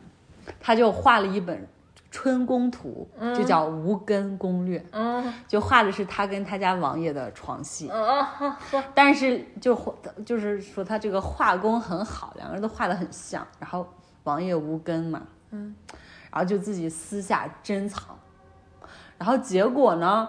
[0.60, 1.66] 他就画了一本
[2.12, 7.90] 春宫图，就叫《无根攻略》，嗯就画的是他跟他家王爷的床戏。
[8.94, 9.92] 但是就画
[10.24, 13.44] 就是说他这个画工很好，两个人都画的很像。
[13.58, 13.88] 然后
[14.24, 15.22] 王爷无根嘛，
[15.52, 15.74] 嗯，
[16.30, 18.16] 然后就自己私下珍藏。
[19.16, 20.28] 然后结果呢，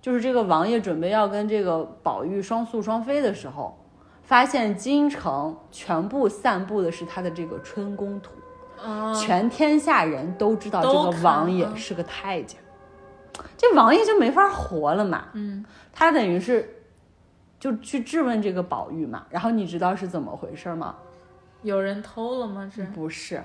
[0.00, 3.76] 就是这个王爷准备要跟这个宝玉双宿双飞的时候，
[4.22, 8.32] 发现京城全部散布的是他的这个春宫图，
[8.84, 12.58] 哦，全天下人都知道这个王爷是个太监，
[13.56, 15.28] 这王爷就没法活了嘛。
[15.34, 16.82] 嗯，他等于是
[17.58, 20.96] 就去质问这个宝玉嘛，然后你知道是怎么回事吗？
[21.62, 22.70] 有人偷了吗？
[22.74, 23.42] 是，不是，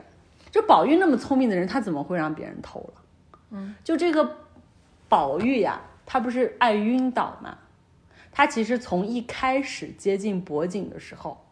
[0.52, 3.02] 这宝玉那么聪明的人，他怎么会让别人偷了？
[3.52, 4.38] 嗯，就这个
[5.10, 7.58] 宝玉呀，他不是爱晕倒吗？
[8.32, 11.45] 他其实从一开始接近博景的时候，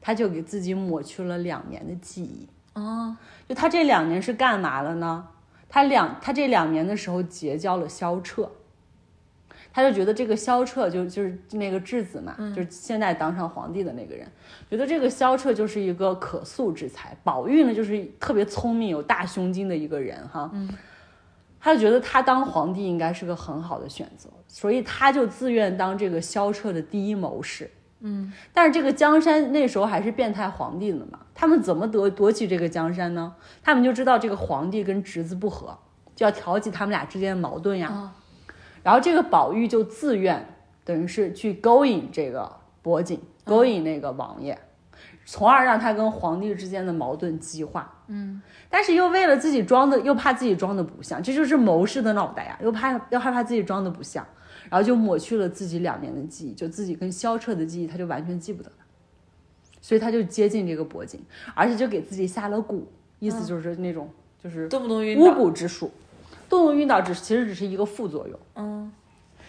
[0.00, 2.48] 他就给自己抹去了两年的记忆。
[2.74, 3.16] 哦，
[3.48, 5.26] 就他这两年是干嘛了呢？
[5.68, 8.48] 他两他这两年的时候结交了萧彻，
[9.72, 14.24] 他就觉得这个萧彻就就是那个质子嘛，就是现在当上皇帝的那个人，
[14.70, 20.48] 觉得这个萧彻就是一个可塑之才，宝玉呢就是特别聪明有大胸襟的一个人哈，
[21.58, 27.68] 他就觉得他当皇帝应该是个很好的选择，所以他就自愿当这个萧彻的第一谋士。
[28.52, 33.34] 但是这个江山那时候还是变态皇帝呢嘛，他们怎么夺夺取这个江山呢？
[33.62, 35.78] 他们就知道这个皇帝跟侄子不和，
[36.14, 37.88] 就要挑起他们俩之间的矛盾呀。
[37.90, 38.10] 哦
[38.82, 40.46] 然后这个宝玉就自愿，
[40.84, 44.58] 等于是去勾引这个博景，勾引那个王爷，
[45.24, 47.90] 从而让他跟皇帝之间的矛盾激化。
[48.08, 54.22] 嗯，但是又为了自己装的，又怕自己装的不像，这就是谋士的脑袋呀，又怕又害怕自己装的不像，
[54.70, 58.76] 然后就抹去了自己两年的记忆，就自己跟萧彻的记忆，他就完全记不得了。
[59.80, 61.20] 所以他就接近这个脖颈，
[61.54, 62.82] 而且就给自己下了蛊，
[63.18, 64.08] 意思就是那种、
[64.42, 65.90] 就是动不动晕巫倒，蛊之术。
[66.48, 68.92] 动动晕倒只其实只是一个副作用，嗯，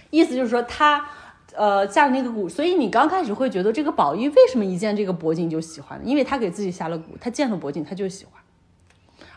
[0.10, 1.06] 意思就是说他
[1.54, 6.06] 呃下了那个蛊，所以你刚开始会觉得这个宝玉为什么一见这个脖颈就喜欢呢？
[6.06, 8.42] 因为他给自己下了蛊，他见了脖颈他就喜欢，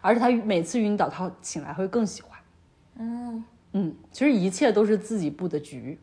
[0.01, 2.39] 而且他每次晕倒他醒来会更喜欢。
[2.99, 5.99] 嗯，嗯，其实一切都是自己布的局。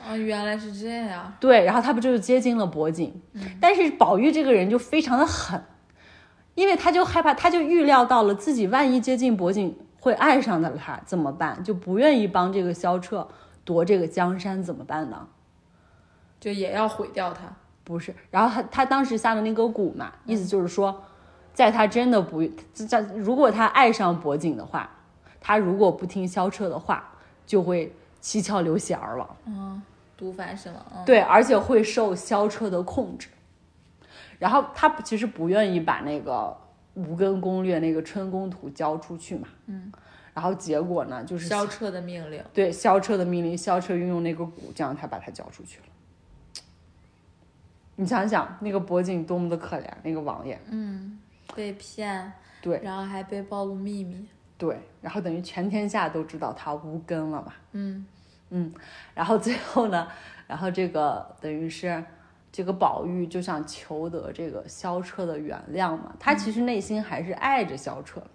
[0.00, 3.20] 啊，原来是这样，对，然后他不就是接近了博景，
[3.60, 5.60] 但是宝玉这个人就非常的狠，
[6.54, 13.26] 因为他就害怕，他就预料到了自己万一接近博景会爱上的他怎么办，就不愿意帮这个萧彻
[13.64, 15.26] 夺这个江山怎么办呢？
[16.38, 17.52] 就也要毁掉他。
[17.82, 21.02] 不是，然后他他当时下的那个蛊嘛，意思就是说，
[21.52, 24.88] 在他真的不在如果他爱上博景的话，
[25.40, 27.12] 他如果不听萧彻的话，
[27.46, 29.36] 就会七窍流血而亡。
[29.46, 29.82] 嗯，
[30.16, 30.84] 毒发身亡。
[30.94, 33.28] 嗯对，而且会受萧彻的控制。
[34.38, 36.56] 然后他其实不愿意把那个
[36.94, 39.90] 无根攻略那个春宫图交出去嘛，嗯，
[40.32, 45.86] 然后结果呢，就是萧彻的命令，对萧彻的命令，萧彻运用那个蛊将他把他交出去了。
[47.96, 51.18] 你想想，那个博景多么的可怜，那个王爷，嗯
[51.56, 54.24] 被骗，对然后还被暴露秘密。
[54.58, 57.54] 对，然后等于全天下都知道他无根了嘛。
[57.72, 58.04] 嗯
[58.50, 58.74] 嗯，
[59.14, 60.08] 然后最后呢，
[60.46, 62.04] 然后这个等于是
[62.50, 68.26] 这个宝玉就想求得这个萧彻的原谅嘛，他其实内心还是爱着萧彻的。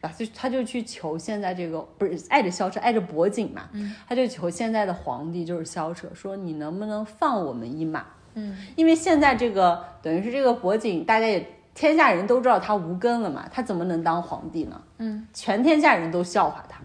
[0.00, 3.68] 然后就他就去求现在这个不是爱着萧彻，爱着博景嘛，
[4.08, 8.06] 他就求现在的皇帝就是萧彻，说你能不能放我们一马？
[8.34, 11.44] 嗯，因为现在这个等于是这个博景，大家也
[11.78, 14.82] 天下人都知道他无根了嘛，他怎么能当皇帝呢？
[14.96, 16.80] 嗯，全天下人都笑话他。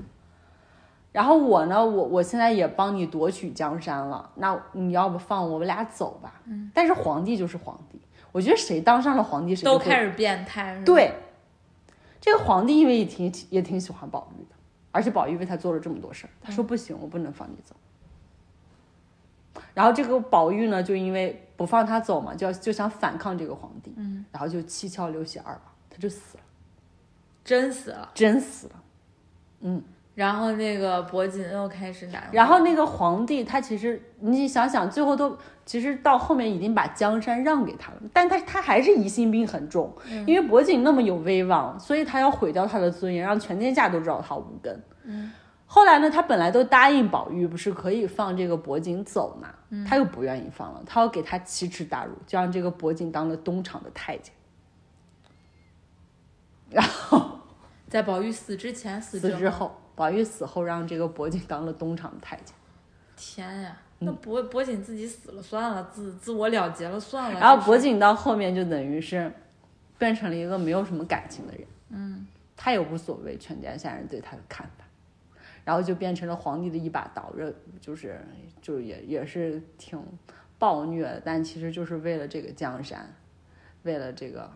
[1.11, 6.39] 然后我呢，我我现在也帮你夺取江山了，那你要不放我们俩走吧？
[6.45, 7.99] 嗯，但是皇帝就是皇帝，
[8.31, 10.79] 我觉得谁当上了皇帝，谁都开始变态。
[10.85, 11.11] 对，
[12.21, 14.55] 这个皇帝因为也挺也挺喜欢宝玉的，
[14.91, 17.75] 而且宝玉为他做了这么多事儿，他说不行，我不能放你走。
[19.73, 26.43] 然后这个宝玉呢，就因为不放他走嘛，就要就想反抗这个皇帝，嗯，然后就七窍流血二亡，他就死了，
[27.43, 28.09] 真死了。
[28.13, 28.73] 真死了。
[29.61, 29.83] 嗯
[30.15, 32.29] 然后那个博锦又开始难。
[32.31, 35.35] 然后那个皇帝他其实你想想，最后都
[35.65, 39.91] 其实到后面已经把江山让给他了，但他他还是疑心病很重，
[40.27, 44.83] 因为博景那么有威望，所以他要毁掉他的尊严，让全天下都知道他无根。
[45.03, 45.31] 嗯。
[45.73, 49.55] 后来呢，他本来都答应宝玉不是可以放这个博景走嘛，
[49.89, 54.31] 他又不愿意放了，他要给他奇耻大辱，就让这个博景当了东厂的太监。
[56.69, 57.39] 然后
[57.89, 62.53] 在宝玉死之前，死之后，宝玉死后让这个博景当了东厂的太监。
[63.15, 67.39] 天呀，那博博锦自己死了算了，自自我了结了算了。
[67.39, 69.33] 然后就是博景到后面就等于是
[69.97, 74.82] 变成了一个没有什么感情的人，嗯，他也无所谓全天下人对他的看法，
[75.63, 78.19] 然后就变成了皇帝的一把刀，这就是
[78.61, 80.01] 就也也是挺
[80.59, 83.13] 暴虐的，但其实就是为了这个江山，
[83.83, 84.49] 为了这个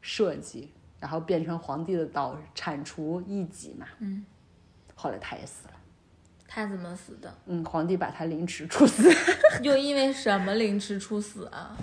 [0.00, 0.68] 社稷，
[1.00, 4.24] 然后变成皇帝的刀，铲除异己嘛，嗯，
[4.94, 5.74] 后来他也死了，
[6.46, 7.32] 他怎么死的？
[7.46, 9.10] 嗯，皇帝把他凌迟处死。
[9.62, 11.76] 又因为什么凌迟处死啊？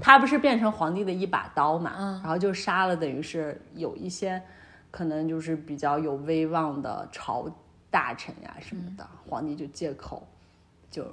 [0.00, 4.42] 他不是变成皇帝的一把刀嘛，嗯然后就杀了，等于是有一些
[4.90, 7.46] 可能就是比较有威望的朝
[7.90, 10.26] 大臣呀什么的，皇帝就借口，
[10.90, 11.04] 就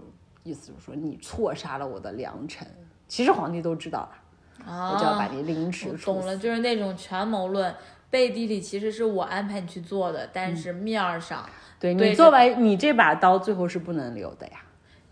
[0.43, 2.67] 意思就是说你错杀了我的良臣，
[3.07, 6.05] 其实皇帝都知道了，啊，我就要把你凌迟我处死。
[6.05, 7.73] 懂了，就是那种权谋论，
[8.09, 14.61] 背地里其实是我安排你去做的，但是面儿上，对对你做完你这把刀最后是不能留的呀，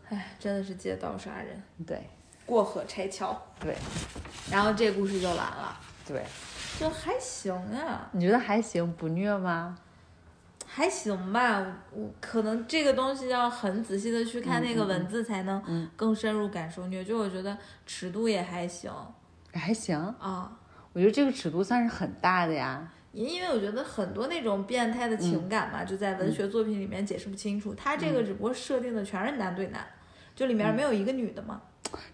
[0.10, 2.02] 哎，真的是借刀杀人，对。
[2.46, 3.36] 过河拆桥。
[3.60, 3.76] 对。
[4.52, 5.76] 然后这故事就完了，
[6.08, 6.24] 对，
[6.80, 9.76] 就还行啊，你觉得还行不虐吗？
[10.76, 11.62] 还行吧。
[11.94, 17.02] 我我可能这个东西要很仔细的去看那个文字，才能更深入感受虐。
[17.02, 18.92] 就我觉得尺度也还行
[19.54, 20.52] 还行，啊。
[20.92, 22.92] 我觉得这个尺度算是很大的呀。
[23.14, 27.74] 因因为我觉得很多那种变态的情感嘛，就在文学作品里面解释不清楚。
[27.74, 29.88] 他这个只不过设定的全是男对男，
[30.36, 31.62] 就里面没有一个女的嘛。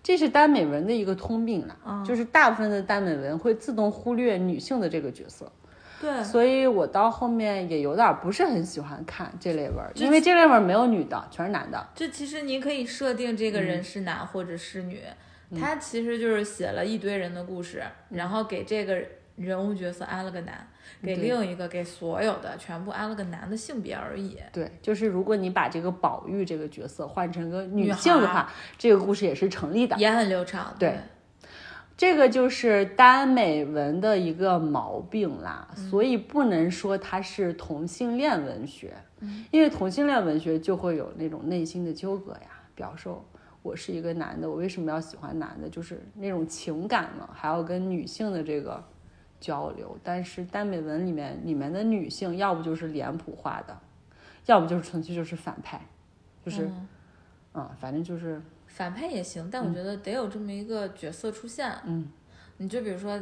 [0.04, 5.52] 这是耽美文的一个通病了，嗯就是大部分的耽美文会自动忽略女性的这个角色，
[6.02, 11.88] 对，所以我到后面也有点不是很喜欢看这类文儿，因为这类文儿没有女的，全是男的。
[11.94, 13.64] 这其实你可以设定这个嗯。
[13.64, 15.02] 人是男或者是女，
[15.60, 18.18] 他其实就是写了一堆人的故事，嗯。
[18.18, 19.00] 然后给这个
[19.36, 20.68] 人物角色安了个男，
[21.04, 24.38] 给另一个给所有的全部安了个男的性别而已。
[24.52, 29.96] 对，就是如果你把这个宝玉这个角色换成个女性的话，这个故事也是成立的。
[29.98, 30.96] 也很流畅，对
[31.98, 38.94] 这个就是耽美文的一个毛病啦，所以不能说它是同性恋文学，
[39.52, 42.48] 因为同性恋文学就会有那种内心的纠葛呀。
[42.74, 43.24] 比方说，
[43.62, 45.70] 我是一个男的，我为什么要喜欢男的？
[45.70, 48.84] 就是那种情感嘛，还要跟女性的这个
[49.40, 49.96] 交流。
[50.02, 53.78] 但是耽美文里面里面的女性，要不就是脸谱化的，
[54.48, 55.80] 要不就是纯粹就是反派，
[56.44, 56.72] 就是，
[57.54, 61.72] 嗯反正就是反派也行，但我觉得得有这么一个角色出现。
[61.86, 62.08] 嗯，
[62.58, 63.20] 你就比如说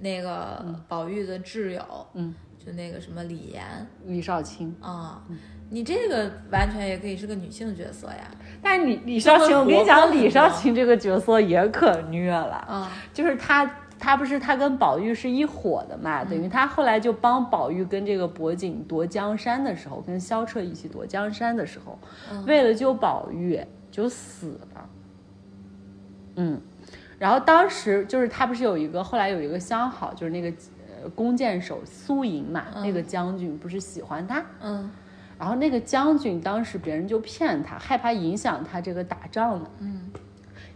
[0.00, 3.64] 那个宝玉的挚友，嗯，就那个什么李岩
[4.04, 4.74] 李少卿。
[4.80, 5.22] 啊、
[5.70, 8.30] 你这个完全也可以是个女性角色呀。
[8.62, 13.68] 但是李李少卿，我跟你讲，李少卿这个角色也可虐了，嗯、就是他。
[13.98, 21.98] 他不是他跟宝玉是一伙的嘛，等于他后来就帮宝玉跟这个博景夺江山的时候，跟萧彻一起夺江山的时候，
[22.46, 24.88] 为了救宝玉，就死了。
[26.36, 26.60] 嗯，
[27.18, 30.52] 然后当时就是他不是有一个后来有一个相好，就是那个
[31.02, 34.90] 呃弓箭手苏营嘛，那个将军不是喜欢他，嗯。
[35.38, 40.10] 然后那个将军当时别人就骗他，害怕影响他这个打仗呢，嗯。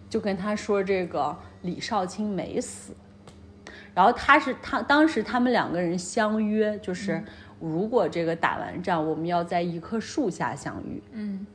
[0.08, 2.92] 就跟他说这个李少卿没死，
[4.00, 7.22] 然后他是他当时他们两个人相约，就是
[7.60, 11.02] 如果这个打完仗，我们要在一棵树下相遇。
[11.12, 11.46] 嗯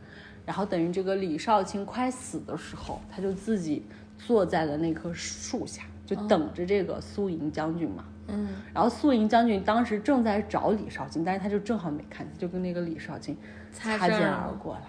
[0.45, 3.83] 然后等于这个李少卿快死的时候，他就自己
[4.15, 8.05] 坐在了那棵树下，就等着这个苏营将军嘛。
[8.27, 13.35] 嗯然后苏营将军当时正在找李少卿，但是他就正好没看见，就跟那个李少卿
[13.71, 14.85] 擦擦肩而过了。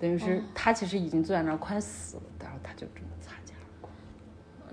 [0.00, 3.08] 等于是他其实已经坐在那儿快死了，然后他就这么。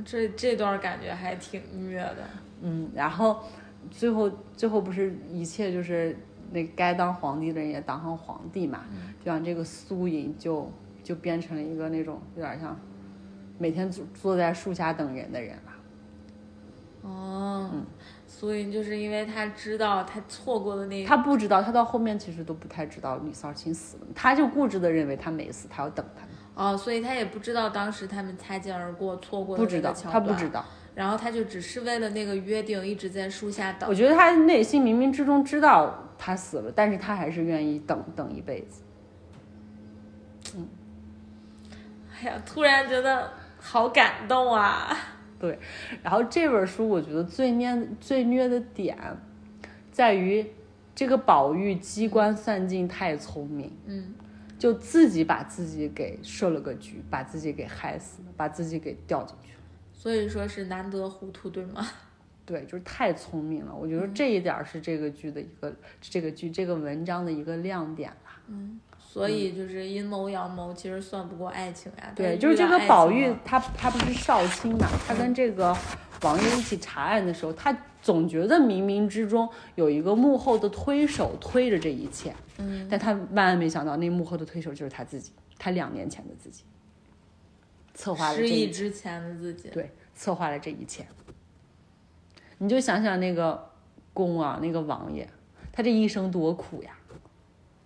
[0.04, 2.18] 这这段感觉还挺虐的。
[2.62, 3.40] 嗯，然后
[3.92, 6.18] 最后最后不是一切就是
[6.52, 8.86] 那该当皇帝的人也当上皇帝嘛，
[9.20, 10.72] 就像这个苏营就
[11.04, 12.80] 就变成了一个那种有点像
[13.58, 15.72] 每天坐坐在树下等人的人了。
[17.08, 17.70] 哦，
[18.26, 26.25] 所以就是因为他知道他错过的那个，他不知道，他到后面其实都不太知道李少卿死了，他就固执的认为他没死，他要等他。
[26.56, 30.66] 哦，所以他也不知道当时他们擦肩而过错过的不知道，他不知道。
[30.96, 33.94] 然后他就只是为了那个约定一直在树下等我。
[33.94, 38.82] 觉得他内心冥冥之中知道他死了，但是他还是愿意等等一辈子。
[40.56, 40.68] 嗯
[42.18, 43.30] 哎呀，突然觉得
[43.60, 44.98] 好感动啊！
[45.38, 45.60] 对，
[46.02, 48.98] 然后这本书我觉得最虐最虐的点，
[49.92, 50.50] 在于
[50.96, 54.14] 这个宝玉机关算尽太聪明，嗯，
[54.58, 59.60] 就自己把自己给设了个局，把自己给害死了，把自己给掉进去了。
[59.94, 61.86] 所以说是难得糊涂，对吗？
[62.46, 63.76] 对，就是太聪明了。
[63.76, 68.40] 我觉得这一点儿是这个剧的一个，这个剧这个文章的一个亮点啦。
[69.16, 72.00] 所以就是阴谋阳谋，其实算不过爱情呀。
[72.08, 75.74] 但对，就是这个宝玉他他不是少卿嘛，他跟这个
[76.24, 86.66] 王爷一起查案的时候，他总觉得冥冥之中有一个幕后的推手推着这一切，嗯，但他万万没想到，那幕后的推手就是他自己，他两年前的自己，
[87.94, 91.08] 策划了这失忆之前的自己，对，策划了这一切。
[92.58, 93.72] 你就想想那个
[94.14, 95.26] 公啊，那个王爷，
[95.72, 96.92] 他这一生多苦呀。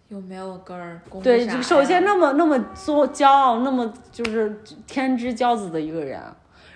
[0.10, 0.99] 有没有根儿？
[1.07, 6.20] 攻对，就首先那么那么作骄傲，那么就是天之骄子的一个人，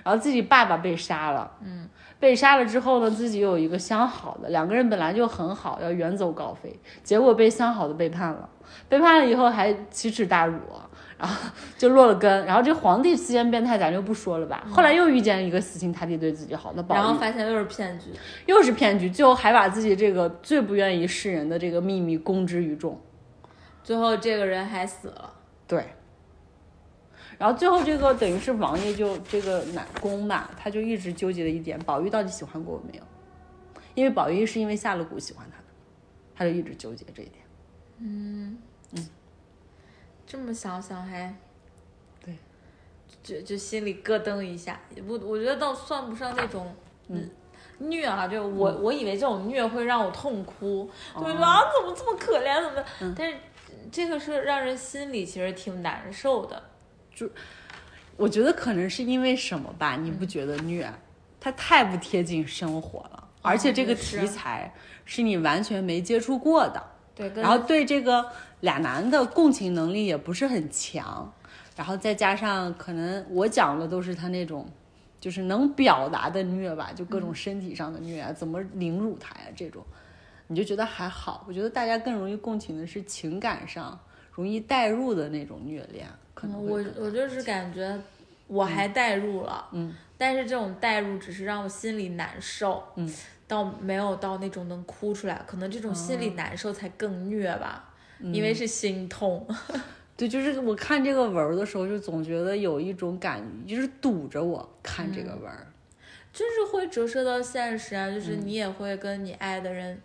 [0.03, 8.47] 然后自己爸爸被杀了，嗯，被杀了之后呢，自己有一个相好的，两个人本来就很好，要远走高飞，结果被相好的背叛了，
[8.87, 10.59] 背叛了以后还奇耻大辱，
[11.17, 18.11] 然后 就落了根，然后这皇帝期间变态咱就不说了吧，后来又遇见一个死心塌地对自己好的宝然后，发现又是骗局。
[18.45, 22.95] 又是骗局，最后还把自己这个最不愿意示人的这个秘密公之于众。
[23.83, 25.33] 最后这个人还死了，
[25.67, 25.85] 对。
[27.37, 33.03] 然后最后这个等于是王爷就这个南宫吧，他就一直纠结的一点，宝玉到底喜欢过我没有？
[33.95, 35.65] 因为宝玉是因为下了蛊喜欢他的，
[36.35, 37.43] 他就一直纠结这一点。
[37.97, 38.57] 嗯
[38.91, 39.09] 嗯
[40.25, 41.35] 这么想想还，
[42.23, 42.37] 对，
[43.21, 44.79] 就就心里咯噔一下。
[45.07, 46.73] 我我觉得倒算不上那种
[47.07, 47.29] 嗯
[47.79, 52.85] 虐啊，就我、我以为这种虐会让我痛哭，就觉得啊怎么这么可怜，怎么的？
[53.17, 53.37] 但是
[53.91, 56.61] 这个是让人心里其实挺难受的。
[57.13, 57.29] 就
[58.15, 59.95] 我觉得可能是因为什么吧？
[59.95, 60.91] 你不觉得虐？
[61.39, 64.73] 它太不贴近生活了，而且这个题材
[65.03, 66.81] 是你完全没接触过的。
[67.13, 68.25] 对，然后对这个
[68.61, 71.31] 俩男的共情能力也不是很强，
[71.75, 74.65] 然后再加上可能我讲的都是他那种，
[75.19, 79.83] 就是能表达的虐吧，就各种身体上的虐啊，怎么凌辱他呀这种，
[80.47, 81.45] 你就觉得还好。
[81.47, 83.99] 我觉得大家更容易共情的是情感上
[84.31, 87.97] 容易代入的那种虐恋，可能嗯我我就是感觉
[88.47, 93.11] 我还代入了，嗯，但是这种代入只是让我心里难受，嗯，
[93.47, 99.47] 到没有到那种能哭出来，可能这种心哦里难受才更虐吧，嗯因为是心痛，
[100.17, 105.67] 对，就是我看这个文儿的时候，就总觉得有一种感觉，就是堵着我看这嗯个文儿。
[106.33, 110.01] 就是会折射到现实啊，就是嗯你也会跟你爱的人，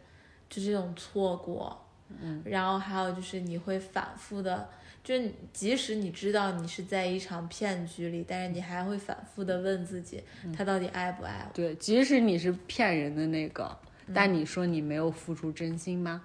[0.49, 1.85] 就这种错过，
[2.21, 4.69] 嗯，然后还有就是你会反复的，
[5.05, 11.55] 就是即使你知道你是在一场骗局里，但是你还会反复的问自己，嗯他到底爱不爱我？
[11.55, 13.79] 对，即使你是骗人的那个，
[14.15, 16.25] 但你说你没有付出真心吗？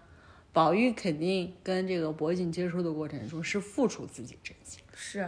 [0.54, 4.82] 宝玉肯定跟这个博景接触的过程中是付出自己真心。
[4.94, 5.28] 是，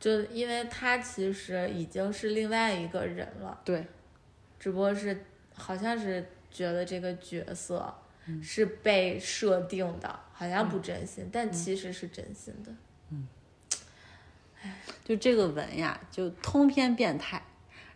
[0.00, 3.86] 就因为他其实已经是另外一个人了，对，
[4.58, 5.24] 只不过是
[5.54, 7.94] 好像是觉得这个角色
[8.42, 12.72] 是被设定的，好像不真心，但其实是真心的。
[13.10, 13.26] 嗯，
[15.04, 17.42] 就这个文呀，就通篇变态，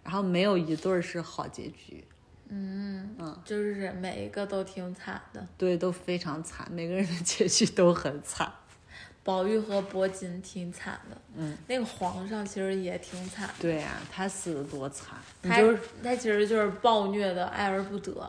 [0.03, 2.05] 然后没有一对儿是好结局。
[2.49, 5.47] 嗯嗯就是每一个都挺惨的。
[5.57, 8.53] 对，都非常惨，每个人的结局都很惨。
[9.25, 18.29] 宝玉和伯锦挺惨的，嗯，那个皇上其实也挺惨的，对呀、他死的多惨，他就是，他其实就是暴虐的爱而不得。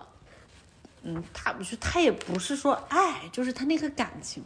[1.03, 4.43] 嗯，他我觉得他也不是说爱，就是他那个感情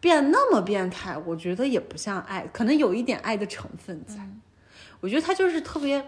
[0.00, 4.16] 变那么变态，我觉得也不像爱，可能有一点爱的成分在。
[5.00, 6.04] 我觉得他就是特别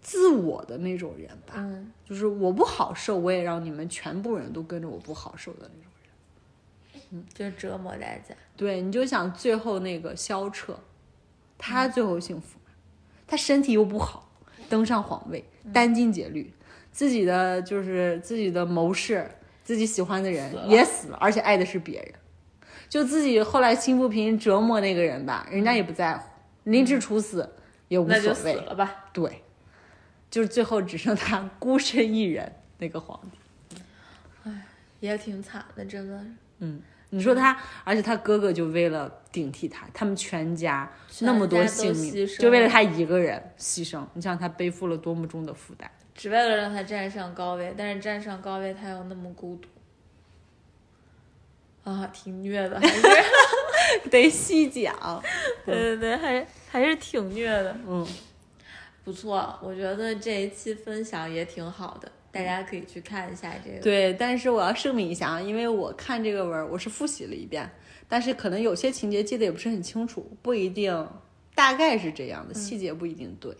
[0.00, 7.02] 自我的那种人吧，嗯，就是我不好受，我也让你们全部人都跟着我不好受的那种人。
[7.10, 7.24] 嗯。
[7.32, 8.34] 就是折磨大家。
[8.56, 10.78] 对，你就想最后那个萧彻，
[11.56, 12.72] 他最后幸福吗？
[13.26, 14.28] 他身体又不好，
[14.68, 16.52] 登上皇位，殚精竭虑，
[16.98, 19.24] 自己的就是自己的谋士，
[19.62, 22.12] 自己喜欢的人死也死了，而且爱的是别人。
[22.88, 26.28] 就自己后来心不平折磨那个人吧，人家也不在乎，
[26.64, 27.48] 凌迟处死
[27.86, 28.60] 也无那就死所谓。
[28.62, 29.04] 了吧。
[29.12, 29.44] 对，
[30.28, 33.78] 就是最后只剩他孤身一人那个皇帝。
[34.42, 34.66] 唉
[34.98, 36.20] 也挺惨的，真的。
[36.58, 40.90] 嗯，你说他，而且他哥哥就为了顶替他，他们全家
[41.20, 44.04] 那么多性命，就为了他一个人牺牲。
[44.14, 45.88] 你想他背负了多么重的负担？
[46.18, 49.68] 只为了让他站上高位，但是站上高位他又那么孤独，
[51.88, 53.02] 啊，挺虐的，还是
[54.10, 55.22] 得细讲。
[55.64, 58.04] 对对对，还还是挺虐的，嗯，
[59.04, 63.78] 不错，我觉得这一期分享也挺好的，大家可以去看一下这个。
[63.80, 67.70] 对，但是我要声明一下啊，因为我看这个文儿，我是复习了一遍，
[68.08, 71.08] 但是可能有些情节记得也不是很清楚，不一定，
[71.54, 73.56] 大概是这样的，细节不一定对。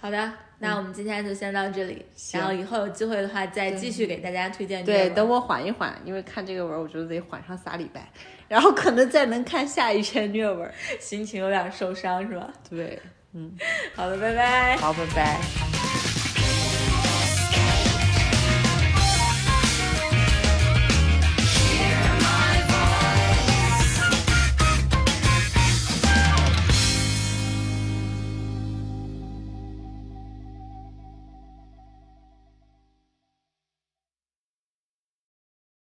[0.00, 4.84] 好的，那我们今天就先到这里，嗯然后以后有机会的话再继续给大家推荐。
[4.84, 5.28] 对，等。
[5.28, 8.10] 我缓一缓，因为看这个文儿，我觉得得缓上仨礼拜，
[8.48, 10.74] 然后可能再能看下一篇虐文儿。
[10.98, 12.50] 心情有点受伤是吧？
[12.68, 12.98] 对，
[13.34, 13.52] 嗯
[13.94, 14.76] 好的，拜拜。
[14.78, 16.19] 好，拜拜。